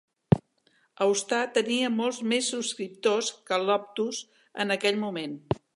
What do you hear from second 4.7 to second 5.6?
aquell moment.